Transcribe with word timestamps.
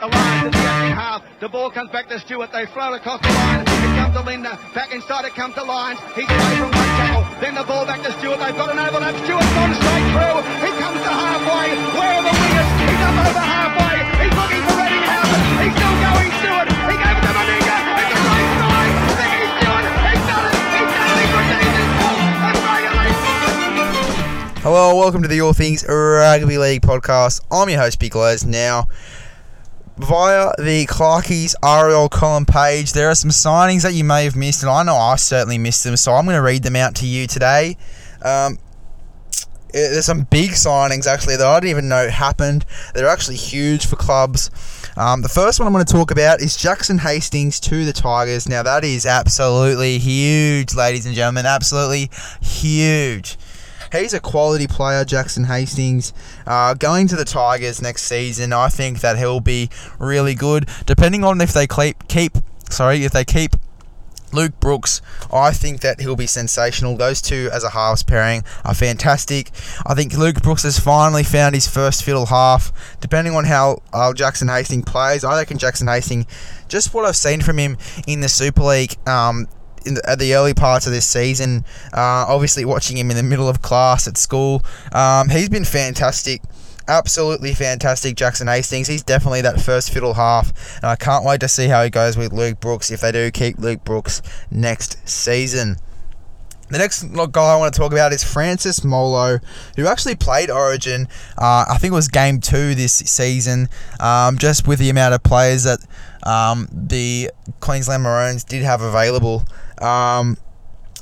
The 0.00 0.08
line 0.08 0.44
to 0.44 0.50
the 0.50 0.56
second 0.56 0.96
half. 0.96 1.20
The 1.40 1.48
ball 1.52 1.70
comes 1.70 1.92
back 1.92 2.08
to 2.08 2.18
Stuart. 2.20 2.48
They 2.56 2.64
float 2.72 2.96
across 2.96 3.20
the 3.20 3.28
line. 3.28 3.68
It 3.68 3.92
comes 4.00 4.16
to 4.16 4.24
Lindner. 4.24 4.56
Back 4.72 4.94
inside 4.96 5.26
it 5.26 5.34
comes 5.36 5.52
to 5.56 5.62
Lyons. 5.62 6.00
He's 6.16 6.24
away 6.24 6.56
from 6.56 6.72
one 6.72 6.88
tackle. 6.96 7.28
Then 7.36 7.52
the 7.52 7.64
ball 7.68 7.84
back 7.84 8.00
to 8.08 8.12
Stuart. 8.16 8.40
They've 8.40 8.56
got 8.56 8.72
an 8.72 8.80
overlap. 8.80 9.12
Stuart's 9.28 9.52
gone 9.52 9.76
straight 9.76 10.08
through. 10.16 10.40
He 10.64 10.72
comes 10.80 11.04
to 11.04 11.12
halfway. 11.12 11.76
Where 12.00 12.16
are 12.16 12.24
the 12.24 12.32
wingers? 12.32 12.68
He's 12.80 12.96
up 13.04 13.12
over 13.28 13.44
halfway. 13.44 14.00
He's 14.24 14.32
looking 14.40 14.64
for 14.64 14.80
Ettingshausen. 14.80 15.68
He's 15.68 15.76
still 15.76 15.96
going 16.00 16.32
Stuart. 16.40 16.68
He 16.80 16.96
gave 16.96 17.16
it 17.20 17.24
to 17.28 17.32
Meninga. 17.36 17.76
It's. 18.00 18.24
He's 18.40 19.52
done 19.60 19.84
it. 19.84 20.00
He's. 20.00 20.24
Hello, 24.64 24.96
welcome 24.96 25.20
to 25.20 25.28
the 25.28 25.40
All 25.42 25.52
Things 25.52 25.84
Rugby 25.86 26.56
League 26.56 26.80
podcast. 26.80 27.40
I'm 27.50 27.68
your 27.68 27.80
host, 27.80 27.98
Big 27.98 28.16
Les. 28.16 28.44
Now, 28.44 28.88
via 29.96 30.52
the 30.58 30.86
Clarkies 30.86 31.54
RL 31.62 32.08
column 32.08 32.46
page, 32.46 32.92
there 32.92 33.10
are 33.10 33.14
some 33.14 33.30
signings 33.30 33.82
that 33.82 33.94
you 33.94 34.04
may 34.04 34.24
have 34.24 34.36
missed, 34.36 34.62
and 34.62 34.70
I 34.70 34.82
know 34.82 34.96
I 34.96 35.16
certainly 35.16 35.58
missed 35.58 35.84
them, 35.84 35.96
so 35.96 36.12
I'm 36.12 36.24
going 36.24 36.36
to 36.36 36.42
read 36.42 36.62
them 36.62 36.76
out 36.76 36.94
to 36.96 37.06
you 37.06 37.26
today. 37.26 37.76
Um, 38.22 38.58
eh, 39.74 39.90
there's 39.90 40.06
some 40.06 40.22
big 40.22 40.50
signings 40.50 41.06
actually 41.06 41.36
that 41.36 41.46
I 41.46 41.60
didn't 41.60 41.70
even 41.70 41.88
know 41.88 42.08
happened. 42.08 42.64
They're 42.94 43.08
actually 43.08 43.36
huge 43.36 43.86
for 43.86 43.96
clubs. 43.96 44.50
Um, 44.96 45.22
the 45.22 45.28
first 45.28 45.58
one 45.58 45.66
I'm 45.66 45.72
going 45.72 45.84
to 45.84 45.92
talk 45.92 46.10
about 46.10 46.40
is 46.40 46.56
Jackson 46.56 46.98
Hastings 46.98 47.60
to 47.60 47.84
the 47.84 47.92
Tigers. 47.92 48.48
Now, 48.48 48.62
that 48.62 48.84
is 48.84 49.06
absolutely 49.06 49.98
huge, 49.98 50.74
ladies 50.74 51.06
and 51.06 51.14
gentlemen. 51.14 51.46
Absolutely 51.46 52.10
huge. 52.42 53.38
He's 53.92 54.14
a 54.14 54.20
quality 54.20 54.66
player, 54.66 55.04
Jackson 55.04 55.44
Hastings. 55.44 56.12
Uh, 56.46 56.74
going 56.74 57.08
to 57.08 57.16
the 57.16 57.24
Tigers 57.24 57.82
next 57.82 58.04
season, 58.04 58.52
I 58.52 58.68
think 58.68 59.00
that 59.00 59.18
he'll 59.18 59.40
be 59.40 59.68
really 59.98 60.34
good. 60.34 60.68
Depending 60.86 61.24
on 61.24 61.40
if 61.40 61.52
they 61.52 61.66
keep, 61.66 62.06
keep 62.08 62.38
sorry, 62.70 63.04
if 63.04 63.12
they 63.12 63.24
keep 63.24 63.56
Luke 64.32 64.58
Brooks, 64.60 65.02
I 65.32 65.52
think 65.52 65.80
that 65.80 66.00
he'll 66.00 66.16
be 66.16 66.26
sensational. 66.26 66.96
Those 66.96 67.20
two 67.20 67.50
as 67.52 67.64
a 67.64 67.70
halves 67.70 68.02
pairing 68.02 68.44
are 68.64 68.74
fantastic. 68.74 69.50
I 69.84 69.94
think 69.94 70.16
Luke 70.16 70.40
Brooks 70.42 70.62
has 70.62 70.78
finally 70.78 71.24
found 71.24 71.54
his 71.54 71.66
first 71.66 72.04
fiddle 72.04 72.26
half. 72.26 72.72
Depending 73.00 73.34
on 73.34 73.44
how 73.44 73.82
uh, 73.92 74.12
Jackson 74.12 74.48
Hastings 74.48 74.84
plays, 74.84 75.24
I 75.24 75.38
reckon 75.38 75.58
Jackson 75.58 75.88
Hastings, 75.88 76.26
just 76.68 76.94
what 76.94 77.04
I've 77.04 77.16
seen 77.16 77.40
from 77.40 77.58
him 77.58 77.76
in 78.06 78.20
the 78.20 78.28
Super 78.28 78.62
League, 78.62 78.96
um, 79.08 79.48
the, 79.84 80.00
at 80.06 80.18
the 80.18 80.34
early 80.34 80.54
parts 80.54 80.86
of 80.86 80.92
this 80.92 81.06
season, 81.06 81.64
uh, 81.92 82.24
obviously 82.28 82.64
watching 82.64 82.96
him 82.96 83.10
in 83.10 83.16
the 83.16 83.22
middle 83.22 83.48
of 83.48 83.62
class 83.62 84.06
at 84.06 84.16
school, 84.16 84.62
um, 84.92 85.28
he's 85.28 85.48
been 85.48 85.64
fantastic. 85.64 86.42
Absolutely 86.88 87.54
fantastic, 87.54 88.16
Jackson 88.16 88.48
Hastings. 88.48 88.88
He's 88.88 89.04
definitely 89.04 89.42
that 89.42 89.60
first 89.60 89.92
fiddle 89.92 90.14
half, 90.14 90.76
and 90.76 90.86
I 90.86 90.96
can't 90.96 91.24
wait 91.24 91.40
to 91.40 91.48
see 91.48 91.68
how 91.68 91.84
he 91.84 91.90
goes 91.90 92.16
with 92.16 92.32
Luke 92.32 92.58
Brooks 92.58 92.90
if 92.90 93.00
they 93.00 93.12
do 93.12 93.30
keep 93.30 93.58
Luke 93.58 93.84
Brooks 93.84 94.22
next 94.50 95.08
season. 95.08 95.76
The 96.70 96.78
next 96.78 97.02
guy 97.02 97.52
I 97.52 97.56
want 97.56 97.74
to 97.74 97.78
talk 97.78 97.90
about 97.90 98.12
is 98.12 98.22
Francis 98.22 98.84
Molo, 98.84 99.40
who 99.74 99.88
actually 99.88 100.14
played 100.14 100.50
Origin. 100.50 101.08
Uh, 101.36 101.64
I 101.68 101.78
think 101.78 101.90
it 101.90 101.96
was 101.96 102.06
game 102.06 102.40
two 102.40 102.76
this 102.76 102.94
season, 102.94 103.68
um, 103.98 104.38
just 104.38 104.68
with 104.68 104.78
the 104.78 104.88
amount 104.88 105.14
of 105.14 105.22
players 105.24 105.64
that 105.64 105.80
um, 106.22 106.68
the 106.72 107.30
Queensland 107.58 108.04
Maroons 108.04 108.44
did 108.44 108.62
have 108.62 108.82
available. 108.82 109.44
Um, 109.80 110.36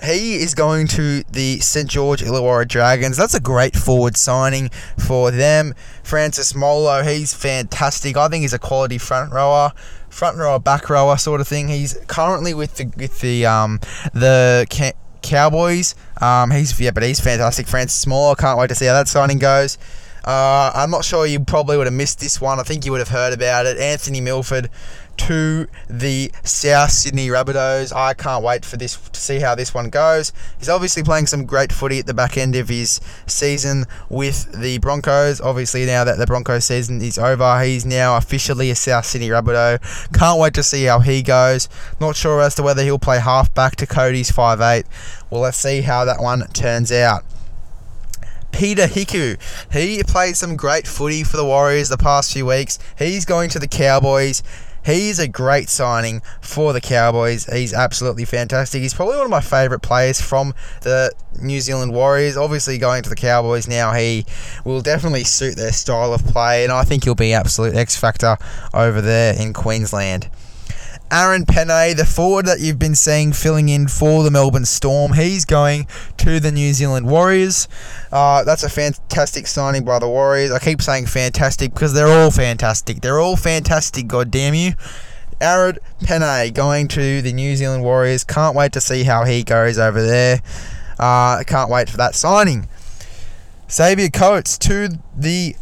he 0.03 0.37
is 0.37 0.55
going 0.55 0.87
to 0.89 1.25
the 1.25 1.59
St 1.59 1.89
George 1.89 2.23
Illawarra 2.23 2.69
Dragons. 2.69 3.17
That's 3.17 3.35
a 3.35 3.41
great 3.41 3.75
forward 3.75 4.17
signing 4.17 4.71
for 4.97 5.31
them. 5.31 5.75
Francis 6.05 6.55
Molo, 6.55 7.03
he's 7.03 7.35
fantastic. 7.35 8.17
I 8.17 8.29
think 8.29 8.43
he's 8.43 8.53
a 8.53 8.59
quality 8.59 8.99
front 8.99 9.33
rower, 9.33 9.73
front 10.09 10.39
rower, 10.39 10.61
back 10.61 10.89
rower 10.89 11.17
sort 11.17 11.41
of 11.41 11.49
thing. 11.49 11.69
He's 11.69 11.99
currently 12.07 12.55
with 12.55 12.77
the 12.77 12.93
with 12.97 13.21
the 13.21 13.47
um 13.47 13.81
the. 14.13 14.67
Cowboys. 15.21 15.97
Um, 16.21 16.53
he's 16.53 16.79
yeah, 16.81 16.93
but 16.93 17.03
he's 17.03 17.21
fantastic. 17.21 17.67
Francis 17.67 18.07
Molo. 18.07 18.35
Can't 18.37 18.59
wait 18.59 18.69
to 18.69 18.75
see 18.75 18.87
how 18.87 18.95
that 18.95 19.09
signing 19.09 19.39
goes. 19.39 19.77
Uh, 20.25 20.71
I'm 20.75 20.91
not 20.91 21.05
sure 21.05 21.27
you 21.27 21.41
probably 21.41 21.77
would 21.77 21.87
have 21.87 21.95
missed 21.95 22.21
this 22.21 22.41
one. 22.41 22.61
I 22.61 22.63
think 22.63 22.85
you 22.85 22.93
would 22.93 23.01
have 23.01 23.09
heard 23.09 23.33
about 23.33 23.67
it. 23.67 23.79
Anthony 23.79 24.21
Milford 24.21 24.71
to 25.19 25.69
the 25.89 26.33
South 26.43 26.91
Sydney 26.91 27.29
Rabbitohs. 27.29 27.95
I 27.95 28.15
can't 28.15 28.43
wait 28.43 28.65
for 28.65 28.77
this 28.77 28.97
to 28.97 29.21
see 29.21 29.41
how 29.41 29.55
this 29.55 29.75
one 29.75 29.91
goes. 29.91 30.33
He's 30.59 30.69
obviously 30.69 31.03
playing 31.03 31.27
some 31.27 31.45
great 31.45 31.73
footy 31.73 31.99
at 31.99 32.07
the 32.07 32.15
back 32.15 32.37
end 32.37 32.57
of 32.57 32.69
his 32.69 33.01
season 33.27 33.85
with 34.09 34.61
the 34.61 34.79
Broncos. 34.79 35.41
Obviously, 35.41 35.85
now 35.87 36.05
that 36.05 36.19
the 36.19 36.27
Broncos 36.27 36.65
season 36.65 37.01
is 37.01 37.19
over, 37.19 37.63
he's 37.63 37.85
now 37.85 38.17
officially 38.17 38.71
a 38.71 38.75
South 38.75 39.07
Sydney 39.07 39.29
Rabbitoh. 39.29 40.13
Can't 40.13 40.41
wait 40.41 40.55
to 40.55 40.63
see 40.63 40.85
how 40.85 41.01
he 41.01 41.23
goes. 41.23 41.69
Not 42.01 42.17
sure 42.17 42.41
as 42.41 42.55
to 42.57 42.63
whether 42.63 42.83
he'll 42.83 42.99
play 42.99 43.21
half 43.21 43.53
back 43.55 43.77
to 43.77 43.87
Cody's 43.87 44.31
5'8. 44.31 44.85
Well, 45.31 45.43
let's 45.43 45.59
see 45.59 45.83
how 45.83 46.05
that 46.05 46.21
one 46.21 46.47
turns 46.49 46.91
out. 46.91 47.25
Peter 48.53 48.87
Hiku. 48.87 49.39
He 49.73 50.03
played 50.03 50.37
some 50.37 50.57
great 50.57 50.87
footy 50.87 51.23
for 51.23 51.37
the 51.37 51.45
Warriors 51.45 51.89
the 51.89 51.97
past 51.97 52.33
few 52.33 52.47
weeks. 52.47 52.79
He's 52.99 53.25
going 53.25 53.51
to 53.51 53.59
the 53.59 53.69
Cowboys. 53.69 54.43
He's 54.89 55.19
a 55.19 55.29
great 55.29 55.69
signing 55.69 56.23
for 56.41 56.73
the 56.73 56.81
Cowboys. 56.81 57.45
He's 57.45 57.75
absolutely 57.75 58.25
fantastic. 58.25 58.81
He's 58.81 58.95
probably 58.95 59.17
one 59.17 59.27
of 59.27 59.31
my 59.31 59.43
favourite 59.43 59.83
players 59.83 60.19
from 60.19 60.55
the 60.81 61.13
New 61.43 61.61
Zealand 61.61 61.93
Warriors. 61.93 62.39
Obviously, 62.39 62.79
going 62.79 63.03
to 63.03 63.11
the 63.11 63.15
Cowboys 63.15 63.69
now, 63.69 63.93
he 63.93 64.25
will 64.65 64.81
definitely 64.81 65.25
suit 65.25 65.57
their 65.57 65.73
style 65.73 66.15
of 66.15 66.25
play, 66.25 66.65
and 66.65 66.73
I 66.73 66.85
think 66.85 67.05
he'll 67.05 67.15
be 67.15 67.35
absolute 67.35 67.75
X 67.75 67.99
factor 67.99 68.39
over 68.73 69.03
there 69.03 69.35
in 69.39 69.53
Queensland. 69.53 70.31
Aaron 71.11 71.47
Pene, 71.47 71.97
the 71.97 72.05
forward 72.05 72.47
that 72.47 72.61
you've 72.61 72.79
been 72.79 72.95
seeing 72.95 73.33
filling 73.33 73.69
in 73.69 73.89
for 73.89 74.23
the 74.23 74.31
Melbourne 74.31 74.67
Storm, 74.67 75.15
he's 75.15 75.45
going 75.45 75.87
to 76.19 76.39
the 76.39 76.53
New 76.53 76.73
Zealand 76.75 77.07
Warriors. 77.09 77.67
Uh, 78.13 78.45
that's 78.45 78.63
a 78.63 78.69
fantastic 78.69 79.47
signing 79.47 79.85
by 79.85 79.99
the 79.99 80.09
Warriors. 80.09 80.51
I 80.51 80.59
keep 80.59 80.83
saying 80.83 81.07
fantastic 81.07 81.73
because 81.73 81.95
they're 81.95 82.09
all 82.09 82.31
fantastic. 82.31 83.01
They're 83.01 83.19
all 83.19 83.37
fantastic, 83.37 84.07
god 84.07 84.31
damn 84.31 84.55
you. 84.55 84.73
Aaron 85.41 85.79
Pene 86.05 86.53
going 86.53 86.89
to 86.89 87.23
the 87.23 87.33
New 87.33 87.57
Zealand 87.57 87.85
Warriors. 87.85 88.25
Can't 88.25 88.55
wait 88.55 88.73
to 88.73 88.81
see 88.81 89.05
how 89.05 89.25
he 89.25 89.45
goes 89.45 89.79
over 89.79 90.03
there. 90.03 90.43
Uh, 90.99 91.43
can't 91.45 91.71
wait 91.71 91.89
for 91.89 91.97
that 91.97 92.15
signing. 92.15 92.69
Xavier 93.71 94.09
Coates 94.09 94.59
to 94.59 94.99
the 95.17 95.55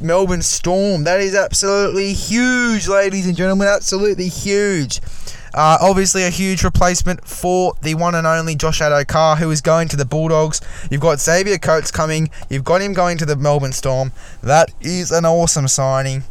Melbourne 0.00 0.42
Storm. 0.42 1.04
That 1.04 1.20
is 1.20 1.34
absolutely 1.34 2.12
huge, 2.12 2.88
ladies 2.88 3.26
and 3.26 3.36
gentlemen. 3.36 3.68
Absolutely 3.68 4.28
huge. 4.28 5.00
Uh, 5.54 5.76
obviously, 5.80 6.24
a 6.24 6.30
huge 6.30 6.64
replacement 6.64 7.26
for 7.26 7.74
the 7.82 7.94
one 7.94 8.14
and 8.14 8.26
only 8.26 8.54
Josh 8.54 8.80
Addo-Carr, 8.80 9.36
who 9.36 9.50
is 9.50 9.60
going 9.60 9.88
to 9.88 9.96
the 9.96 10.06
Bulldogs. 10.06 10.60
You've 10.90 11.02
got 11.02 11.20
Xavier 11.20 11.58
Coates 11.58 11.90
coming. 11.90 12.30
You've 12.48 12.64
got 12.64 12.80
him 12.80 12.94
going 12.94 13.18
to 13.18 13.26
the 13.26 13.36
Melbourne 13.36 13.72
Storm. 13.72 14.12
That 14.42 14.72
is 14.80 15.10
an 15.10 15.26
awesome 15.26 15.68
signing. 15.68 16.24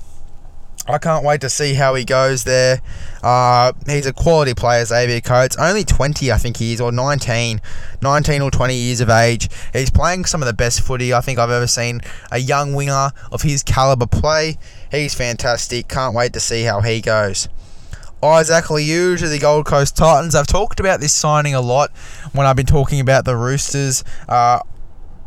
I 0.88 0.98
can't 0.98 1.24
wait 1.24 1.42
to 1.42 1.50
see 1.50 1.76
how 1.76 1.94
he 1.94 2.04
goes 2.04 2.44
there. 2.44 2.82
Uh, 3.22 3.72
he's 3.86 4.08
a 4.08 4.14
quality 4.14 4.54
player, 4.54 4.84
Xavier 4.84 5.22
Coates. 5.22 5.56
Only 5.58 5.84
20, 5.84 6.32
I 6.32 6.38
think 6.38 6.58
he 6.58 6.74
is, 6.74 6.82
or 6.82 6.92
19. 6.92 7.62
19 8.02 8.42
or 8.42 8.50
20 8.50 8.76
years 8.76 9.00
of 9.00 9.10
age. 9.10 9.48
He's 9.74 9.92
playing 9.92 10.26
some 10.26 10.42
of 10.42 10.48
the 10.48 10.54
best 10.54 10.82
footy 10.82 11.14
I 11.14 11.22
think 11.22 11.38
I've 11.38 11.52
ever 11.52 11.68
seen 11.68 12.02
a 12.32 12.40
young 12.40 12.74
winger 12.74 13.12
of 13.32 13.44
his 13.44 13.62
calibre 13.62 14.08
play. 14.08 14.58
He's 14.90 15.14
fantastic. 15.14 15.88
Can't 15.88 16.16
wait 16.16 16.34
to 16.34 16.40
see 16.40 16.64
how 16.64 16.82
he 16.82 17.00
goes. 17.00 17.48
Isaac 18.24 18.70
Liu 18.70 19.18
to 19.18 19.28
the 19.28 19.40
Gold 19.40 19.66
Coast 19.66 19.96
Titans. 19.98 20.36
I've 20.36 20.48
talked 20.48 20.80
about 20.80 21.00
this 21.00 21.14
signing 21.14 21.56
a 21.56 21.62
lot 21.62 21.92
when 22.34 22.46
I've 22.46 22.56
been 22.56 22.68
talking 22.68 23.00
about 23.00 23.26
the 23.26 23.36
Roosters. 23.36 24.04
Uh, 24.28 24.60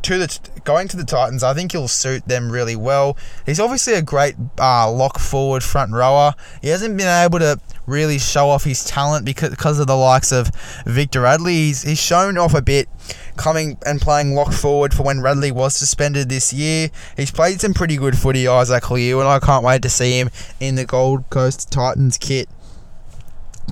to 0.04 0.18
the 0.18 0.38
going 0.64 0.88
to 0.88 0.96
the 0.96 1.04
Titans, 1.04 1.42
I 1.42 1.54
think 1.54 1.72
he'll 1.72 1.88
suit 1.88 2.26
them 2.26 2.50
really 2.50 2.76
well. 2.76 3.16
He's 3.46 3.60
obviously 3.60 3.94
a 3.94 4.02
great 4.02 4.36
uh, 4.58 4.90
lock 4.90 5.18
forward 5.18 5.62
front 5.62 5.92
rower. 5.92 6.34
He 6.62 6.68
hasn't 6.68 6.96
been 6.96 7.08
able 7.08 7.38
to 7.40 7.58
really 7.86 8.18
show 8.18 8.48
off 8.48 8.64
his 8.64 8.84
talent 8.84 9.24
because 9.24 9.50
because 9.50 9.78
of 9.78 9.86
the 9.86 9.96
likes 9.96 10.32
of 10.32 10.50
Victor 10.86 11.22
Radley. 11.22 11.54
He's, 11.54 11.82
he's 11.82 12.00
shown 12.00 12.38
off 12.38 12.54
a 12.54 12.62
bit 12.62 12.88
coming 13.36 13.78
and 13.84 14.00
playing 14.00 14.34
lock 14.34 14.52
forward 14.52 14.94
for 14.94 15.02
when 15.02 15.20
Radley 15.20 15.50
was 15.50 15.74
suspended 15.74 16.28
this 16.28 16.52
year. 16.52 16.90
He's 17.16 17.30
played 17.30 17.60
some 17.60 17.74
pretty 17.74 17.96
good 17.96 18.16
footy, 18.16 18.46
Isaac 18.46 18.90
Liu, 18.90 19.20
and 19.20 19.28
I 19.28 19.38
can't 19.38 19.64
wait 19.64 19.82
to 19.82 19.90
see 19.90 20.18
him 20.18 20.30
in 20.60 20.74
the 20.76 20.84
Gold 20.84 21.28
Coast 21.30 21.70
Titans 21.70 22.18
kit. 22.18 22.48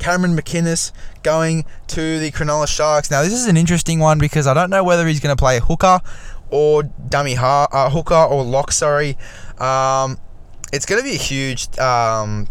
Cameron 0.01 0.37
McInnes 0.37 0.93
going 1.23 1.65
to 1.89 2.19
the 2.19 2.31
Cronulla 2.31 2.67
Sharks. 2.67 3.11
Now, 3.11 3.23
this 3.23 3.33
is 3.33 3.47
an 3.47 3.57
interesting 3.57 3.99
one 3.99 4.19
because 4.19 4.47
I 4.47 4.55
don't 4.55 4.71
know 4.71 4.85
whether 4.85 5.07
he's 5.07 5.21
going 5.21 5.35
to 5.35 5.41
play 5.41 5.61
hooker 5.61 6.01
or 6.51 6.83
dummy 6.83 7.35
ha- 7.35 7.69
uh, 7.73 7.91
hooker 7.91 8.15
or 8.15 8.45
lock, 8.45 8.73
sorry. 8.73 9.17
Um, 9.59 10.19
it's 10.73 10.87
going 10.87 11.01
to 11.01 11.05
be 11.05 11.15
a 11.15 11.19
huge 11.19 11.79
um, 11.79 12.49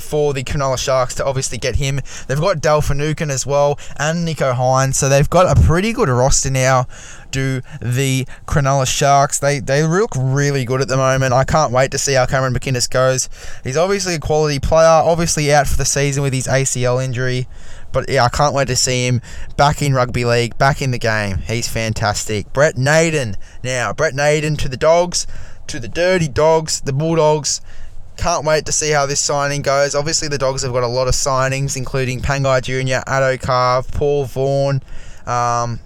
for 0.00 0.32
the 0.34 0.44
Cronulla 0.44 0.78
Sharks 0.78 1.14
to 1.16 1.24
obviously 1.24 1.58
get 1.58 1.76
him. 1.76 2.00
They've 2.26 2.40
got 2.40 2.60
Dale 2.60 2.80
Finucane 2.80 3.30
as 3.30 3.46
well 3.46 3.78
and 3.96 4.26
Nicho 4.26 4.54
Hynes, 4.54 4.94
so 4.94 5.08
they've 5.08 5.28
got 5.28 5.56
a 5.56 5.60
pretty 5.60 5.92
good 5.92 6.08
roster 6.08 6.50
now. 6.50 6.86
Do 7.30 7.60
the 7.80 8.26
Cronulla 8.46 8.86
Sharks? 8.86 9.38
They 9.38 9.60
they 9.60 9.82
look 9.82 10.10
really 10.16 10.64
good 10.64 10.80
at 10.80 10.88
the 10.88 10.96
moment. 10.96 11.34
I 11.34 11.44
can't 11.44 11.72
wait 11.72 11.90
to 11.90 11.98
see 11.98 12.14
how 12.14 12.26
Cameron 12.26 12.54
McInnes 12.54 12.88
goes. 12.88 13.28
He's 13.62 13.76
obviously 13.76 14.14
a 14.14 14.18
quality 14.18 14.58
player. 14.58 14.86
Obviously 14.86 15.52
out 15.52 15.66
for 15.66 15.76
the 15.76 15.84
season 15.84 16.22
with 16.22 16.32
his 16.32 16.46
ACL 16.46 17.04
injury. 17.04 17.46
But 17.92 18.08
yeah, 18.08 18.24
I 18.24 18.28
can't 18.28 18.54
wait 18.54 18.68
to 18.68 18.76
see 18.76 19.06
him 19.06 19.20
back 19.56 19.82
in 19.82 19.94
rugby 19.94 20.24
league, 20.24 20.58
back 20.58 20.82
in 20.82 20.90
the 20.90 20.98
game. 20.98 21.38
He's 21.38 21.68
fantastic. 21.68 22.52
Brett 22.52 22.76
Naden. 22.76 23.36
Now, 23.62 23.92
Brett 23.92 24.14
Naden 24.14 24.56
to 24.56 24.68
the 24.68 24.76
Dogs, 24.76 25.26
to 25.68 25.80
the 25.80 25.88
Dirty 25.88 26.28
Dogs, 26.28 26.80
the 26.80 26.92
Bulldogs. 26.92 27.60
Can't 28.18 28.44
wait 28.44 28.66
to 28.66 28.72
see 28.72 28.90
how 28.90 29.06
this 29.06 29.20
signing 29.20 29.62
goes. 29.62 29.94
Obviously, 29.94 30.28
the 30.28 30.38
Dogs 30.38 30.62
have 30.62 30.72
got 30.72 30.82
a 30.82 30.88
lot 30.88 31.08
of 31.08 31.14
signings, 31.14 31.76
including 31.76 32.20
Pangai 32.20 32.60
Jr., 32.62 33.08
Addo-Carr, 33.08 33.84
Paul 33.84 34.24
Vaughan. 34.24 34.82
Um, 35.24 35.80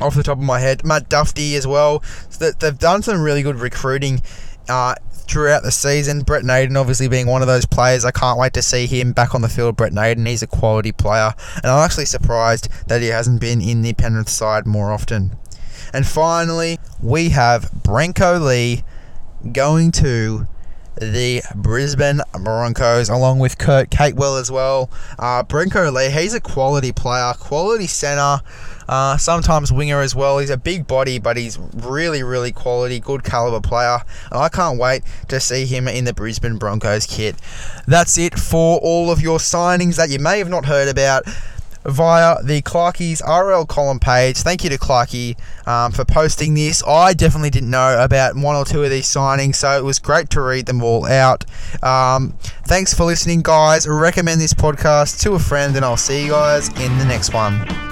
off 0.00 0.14
the 0.14 0.22
top 0.22 0.38
of 0.38 0.44
my 0.44 0.58
head, 0.58 0.84
Matt 0.84 1.08
Dufty 1.08 1.54
as 1.54 1.66
well. 1.66 2.02
So 2.30 2.50
they've 2.50 2.78
done 2.78 3.02
some 3.02 3.22
really 3.22 3.42
good 3.42 3.56
recruiting 3.56 4.20
uh, 4.68 4.96
throughout 5.12 5.62
the 5.62 5.70
season. 5.70 6.20
Brent 6.20 6.44
Naden 6.44 6.76
obviously 6.76 7.08
being 7.08 7.26
one 7.26 7.42
of 7.42 7.48
those 7.48 7.64
players. 7.64 8.04
I 8.04 8.10
can't 8.10 8.38
wait 8.38 8.52
to 8.54 8.62
see 8.62 8.86
him 8.86 9.12
back 9.12 9.34
on 9.34 9.42
the 9.42 9.48
field. 9.48 9.76
Brent 9.76 9.94
Naden, 9.94 10.26
he's 10.26 10.42
a 10.42 10.46
quality 10.46 10.92
player, 10.92 11.32
and 11.56 11.66
I'm 11.66 11.84
actually 11.84 12.06
surprised 12.06 12.68
that 12.88 13.02
he 13.02 13.08
hasn't 13.08 13.40
been 13.40 13.60
in 13.60 13.82
the 13.82 13.94
Penrith 13.94 14.28
side 14.28 14.66
more 14.66 14.92
often. 14.92 15.36
And 15.92 16.06
finally, 16.06 16.78
we 17.00 17.30
have 17.30 17.70
Brenko 17.70 18.44
Lee 18.44 18.82
going 19.52 19.92
to 19.92 20.46
the 21.00 21.42
Brisbane 21.54 22.20
Broncos, 22.32 23.08
along 23.08 23.38
with 23.38 23.58
Kurt 23.58 23.90
Capewell 23.90 24.40
as 24.40 24.50
well. 24.50 24.90
Uh, 25.18 25.42
Brenko 25.42 25.92
Lee, 25.92 26.10
he's 26.10 26.34
a 26.34 26.40
quality 26.40 26.92
player, 26.92 27.32
quality 27.38 27.86
centre, 27.86 28.42
uh, 28.88 29.16
sometimes 29.16 29.72
winger 29.72 30.00
as 30.00 30.14
well. 30.14 30.38
He's 30.38 30.50
a 30.50 30.56
big 30.56 30.86
body, 30.86 31.18
but 31.18 31.36
he's 31.36 31.58
really, 31.58 32.22
really 32.22 32.52
quality, 32.52 33.00
good 33.00 33.24
caliber 33.24 33.66
player. 33.66 33.98
And 34.30 34.40
I 34.40 34.48
can't 34.48 34.78
wait 34.78 35.02
to 35.28 35.40
see 35.40 35.66
him 35.66 35.88
in 35.88 36.04
the 36.04 36.14
Brisbane 36.14 36.56
Broncos 36.56 37.06
kit. 37.06 37.36
That's 37.86 38.16
it 38.18 38.38
for 38.38 38.78
all 38.78 39.10
of 39.10 39.20
your 39.20 39.38
signings 39.38 39.96
that 39.96 40.10
you 40.10 40.18
may 40.18 40.38
have 40.38 40.48
not 40.48 40.64
heard 40.64 40.88
about 40.88 41.24
via 41.88 42.42
the 42.42 42.62
Clarkie's 42.62 43.22
RL 43.26 43.66
column 43.66 43.98
page. 43.98 44.38
Thank 44.38 44.64
you 44.64 44.70
to 44.70 44.78
Clarkie 44.78 45.36
um, 45.66 45.92
for 45.92 46.04
posting 46.04 46.54
this. 46.54 46.82
I 46.86 47.14
definitely 47.14 47.50
didn't 47.50 47.70
know 47.70 48.02
about 48.02 48.36
one 48.36 48.56
or 48.56 48.64
two 48.64 48.82
of 48.82 48.90
these 48.90 49.06
signings, 49.06 49.56
so 49.56 49.76
it 49.76 49.84
was 49.84 49.98
great 49.98 50.30
to 50.30 50.40
read 50.40 50.66
them 50.66 50.82
all 50.82 51.06
out. 51.06 51.44
Um, 51.82 52.34
thanks 52.66 52.94
for 52.94 53.04
listening, 53.04 53.42
guys. 53.42 53.86
Recommend 53.86 54.40
this 54.40 54.54
podcast 54.54 55.20
to 55.22 55.32
a 55.32 55.38
friend, 55.38 55.76
and 55.76 55.84
I'll 55.84 55.96
see 55.96 56.24
you 56.24 56.30
guys 56.30 56.68
in 56.80 56.98
the 56.98 57.04
next 57.04 57.32
one. 57.32 57.85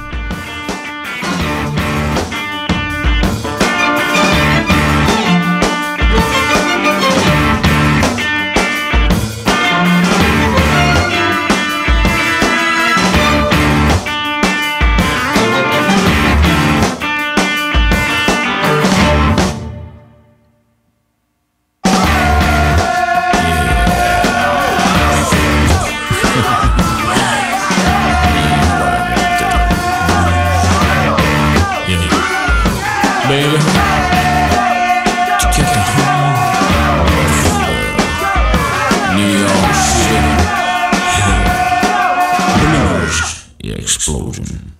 Explosion. 43.85 44.73